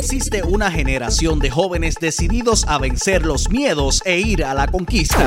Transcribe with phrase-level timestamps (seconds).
[0.00, 5.22] Existe una generación de jóvenes decididos a vencer los miedos e ir a la conquista.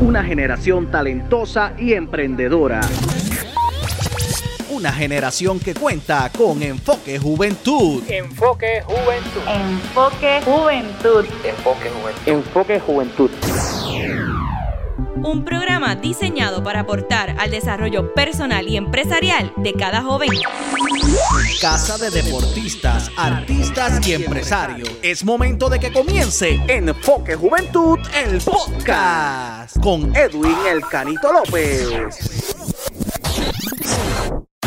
[0.00, 2.82] Una generación talentosa y emprendedora.
[4.70, 8.04] Una generación que cuenta con Enfoque Juventud.
[8.08, 9.42] Enfoque Juventud.
[9.48, 11.24] Enfoque Juventud.
[11.44, 12.32] Enfoque Juventud.
[12.32, 13.30] Enfoque Juventud.
[15.24, 20.30] Un programa diseñado para aportar al desarrollo personal y empresarial de cada joven.
[21.60, 24.88] Casa de deportistas, artistas y empresarios.
[25.02, 32.53] Es momento de que comience Enfoque Juventud, el podcast, con Edwin El Canito López.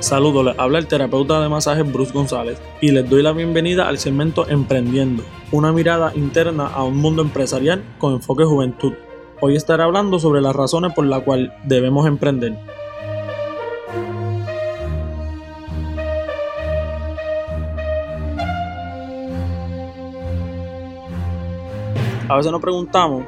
[0.00, 3.98] Saludos, les habla el terapeuta de masajes Bruce González y les doy la bienvenida al
[3.98, 8.92] segmento Emprendiendo, una mirada interna a un mundo empresarial con enfoque juventud.
[9.40, 12.56] Hoy estaré hablando sobre las razones por las cuales debemos emprender.
[22.28, 23.24] A veces nos preguntamos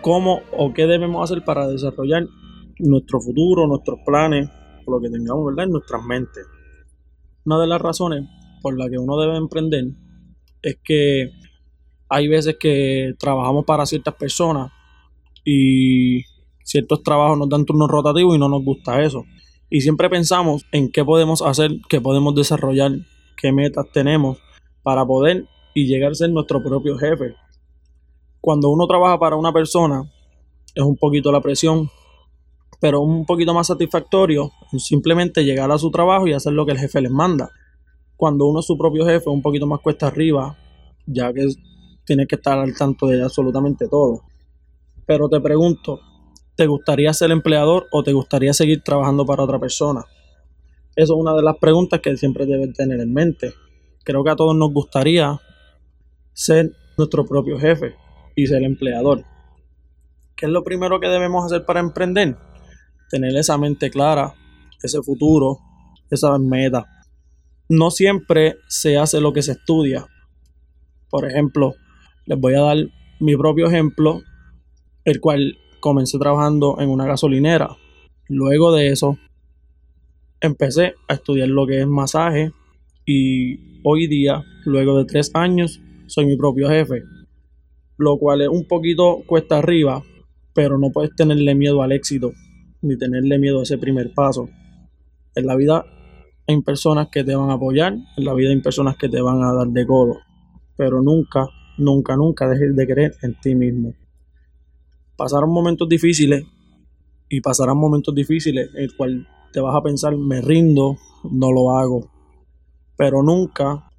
[0.00, 2.28] cómo o qué debemos hacer para desarrollar
[2.78, 4.48] nuestro futuro, nuestros planes,
[4.86, 5.66] lo que tengamos ¿verdad?
[5.66, 6.46] en nuestras mentes.
[7.44, 8.28] Una de las razones
[8.60, 9.84] por las que uno debe emprender
[10.62, 11.30] es que
[12.08, 14.70] hay veces que trabajamos para ciertas personas
[15.44, 16.22] y
[16.62, 19.24] ciertos trabajos nos dan turnos rotativos y no nos gusta eso.
[19.70, 22.92] Y siempre pensamos en qué podemos hacer, qué podemos desarrollar,
[23.36, 24.38] qué metas tenemos
[24.82, 27.34] para poder y llegar a ser nuestro propio jefe.
[28.40, 30.04] Cuando uno trabaja para una persona,
[30.74, 31.90] es un poquito la presión,
[32.82, 36.78] pero un poquito más satisfactorio simplemente llegar a su trabajo y hacer lo que el
[36.78, 37.48] jefe les manda.
[38.16, 40.58] Cuando uno es su propio jefe, un poquito más cuesta arriba,
[41.06, 41.46] ya que
[42.04, 44.22] tiene que estar al tanto de absolutamente todo.
[45.06, 46.00] Pero te pregunto,
[46.56, 50.04] ¿te gustaría ser empleador o te gustaría seguir trabajando para otra persona?
[50.96, 53.54] Eso es una de las preguntas que siempre debes tener en mente.
[54.02, 55.40] Creo que a todos nos gustaría
[56.32, 57.94] ser nuestro propio jefe
[58.34, 59.22] y ser empleador.
[60.34, 62.36] ¿Qué es lo primero que debemos hacer para emprender?
[63.12, 64.34] Tener esa mente clara,
[64.82, 65.58] ese futuro,
[66.10, 66.86] esa meta.
[67.68, 70.06] No siempre se hace lo que se estudia.
[71.10, 71.74] Por ejemplo,
[72.24, 72.76] les voy a dar
[73.20, 74.22] mi propio ejemplo,
[75.04, 77.76] el cual comencé trabajando en una gasolinera.
[78.28, 79.18] Luego de eso,
[80.40, 82.50] empecé a estudiar lo que es masaje
[83.04, 87.02] y hoy día, luego de tres años, soy mi propio jefe.
[87.98, 90.02] Lo cual es un poquito cuesta arriba,
[90.54, 92.32] pero no puedes tenerle miedo al éxito
[92.82, 94.48] ni tenerle miedo a ese primer paso.
[95.34, 95.86] En la vida
[96.46, 99.42] hay personas que te van a apoyar, en la vida hay personas que te van
[99.42, 100.18] a dar de codo,
[100.76, 101.46] pero nunca,
[101.78, 103.94] nunca, nunca dejes de creer en ti mismo.
[105.16, 106.44] Pasarán momentos difíciles
[107.28, 110.96] y pasarán momentos difíciles en el cual te vas a pensar, me rindo,
[111.30, 112.10] no lo hago,
[112.96, 113.90] pero nunca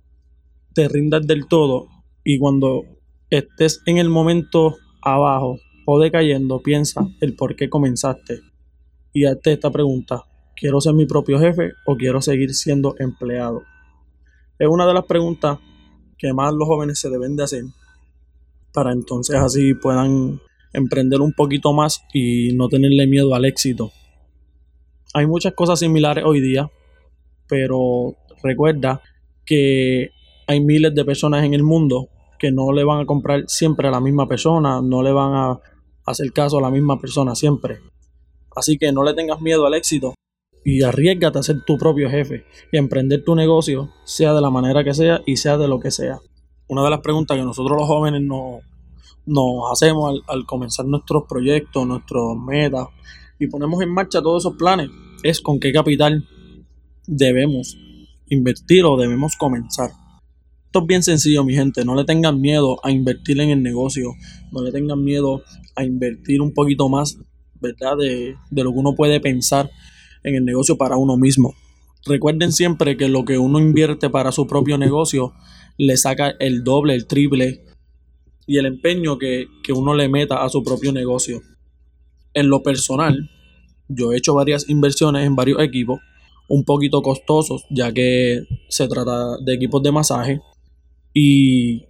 [0.74, 1.88] te rindas del todo
[2.24, 2.84] y cuando
[3.30, 8.53] estés en el momento abajo o decayendo, piensa el por qué comenzaste
[9.14, 10.24] y hazte esta pregunta.
[10.56, 13.64] ¿Quiero ser mi propio jefe o quiero seguir siendo empleado?
[14.60, 15.60] Es una de las preguntas
[16.18, 17.64] que más los jóvenes se deben de hacer
[18.74, 20.42] para entonces así puedan
[20.74, 23.92] emprender un poquito más y no tenerle miedo al éxito.
[25.14, 26.70] Hay muchas cosas similares hoy día,
[27.48, 29.02] pero recuerda
[29.46, 30.10] que
[30.48, 32.10] hay miles de personas en el mundo
[32.40, 35.60] que no le van a comprar siempre a la misma persona, no le van a
[36.06, 37.78] hacer caso a la misma persona siempre.
[38.56, 40.14] Así que no le tengas miedo al éxito
[40.66, 44.84] y arriesgate a ser tu propio jefe y emprender tu negocio, sea de la manera
[44.84, 46.20] que sea y sea de lo que sea.
[46.68, 48.62] Una de las preguntas que nosotros los jóvenes nos,
[49.72, 52.88] hacemos al, al comenzar nuestros proyectos, nuestras metas
[53.40, 54.90] y ponemos en marcha todos esos planes
[55.24, 56.28] es con qué capital
[57.08, 57.78] debemos
[58.30, 59.92] invertir o debemos comenzar.
[60.66, 61.86] Esto es bien sencillo, mi gente.
[61.86, 64.16] No le tengan miedo a invertir en el negocio.
[64.52, 65.44] No le tengan miedo
[65.76, 67.20] a invertir un poquito más
[67.64, 67.98] ¿verdad?
[67.98, 69.72] De, de, lo que uno puede pensar
[70.24, 71.56] en el negocio para uno mismo.
[72.06, 75.34] Recuerden siempre que lo que uno invierte para su propio negocio
[75.78, 77.64] le saca el doble, el triple
[78.46, 81.42] y el empeño que, que uno le meta a su propio negocio.
[82.34, 83.30] En lo personal,
[83.88, 86.00] yo he hecho varias inversiones en varios equipos,
[86.50, 90.42] un poquito costosos, ya que se trata de equipos de masaje,
[91.14, 91.86] y,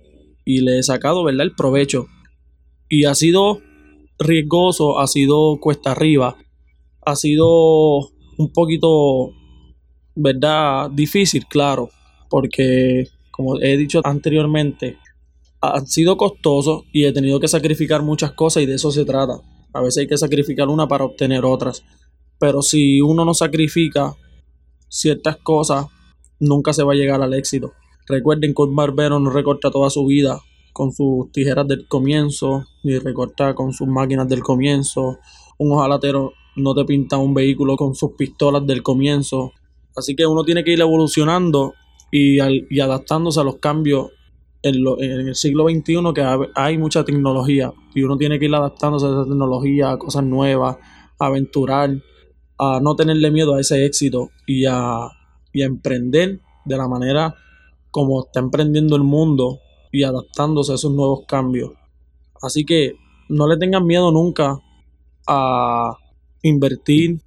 [0.45, 1.47] y le he sacado ¿verdad?
[1.47, 2.05] el provecho.
[2.87, 3.61] Y ha sido
[4.23, 6.37] riesgoso, ha sido cuesta arriba,
[7.05, 7.99] ha sido
[8.37, 9.31] un poquito,
[10.15, 10.89] ¿verdad?
[10.91, 11.89] Difícil, claro,
[12.29, 14.97] porque como he dicho anteriormente,
[15.61, 19.41] han sido costosos y he tenido que sacrificar muchas cosas y de eso se trata.
[19.73, 21.83] A veces hay que sacrificar una para obtener otras.
[22.37, 24.15] Pero si uno no sacrifica
[24.89, 25.87] ciertas cosas,
[26.39, 27.73] nunca se va a llegar al éxito.
[28.07, 30.41] Recuerden que un barbero no recorta toda su vida
[30.73, 35.19] con sus tijeras del comienzo, ni recorta con sus máquinas del comienzo.
[35.59, 39.53] Un ojalatero no te pinta un vehículo con sus pistolas del comienzo.
[39.95, 41.73] Así que uno tiene que ir evolucionando
[42.11, 42.39] y,
[42.79, 44.11] adaptándose a los cambios
[44.61, 49.05] en, en, el siglo XXI que hay mucha tecnología y uno tiene que ir adaptándose
[49.05, 50.77] a esa tecnología, a cosas nuevas,
[51.19, 51.91] a aventurar,
[52.57, 55.09] a no tenerle miedo a ese éxito y a,
[55.51, 57.35] y a emprender de la manera
[57.91, 59.59] como está emprendiendo el mundo
[59.93, 61.71] y adaptándose a esos nuevos cambios.
[62.41, 62.95] Así que
[63.29, 64.59] no le tengan miedo nunca
[65.27, 65.95] a
[66.41, 67.21] invertir,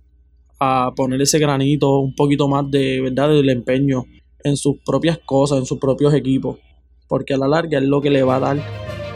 [0.58, 4.04] a poner ese granito, un poquito más de verdad del empeño
[4.42, 6.58] en sus propias cosas, en sus propios equipos,
[7.08, 8.58] porque a la larga es lo que le va a dar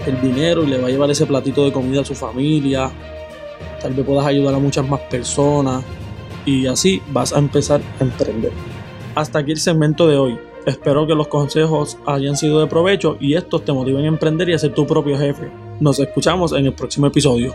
[0.07, 2.91] el dinero y le va a llevar ese platito de comida a su familia.
[3.83, 5.85] Tal vez puedas ayudar a muchas más personas
[6.47, 8.53] y así vas a empezar a emprender.
[9.17, 10.50] Hasta aquí el segmento de hoy.
[10.67, 14.55] Espero que los consejos hayan sido de provecho y estos te motiven a emprender y
[14.55, 15.51] a ser tu propio jefe.
[15.81, 17.55] Nos escuchamos en el próximo episodio.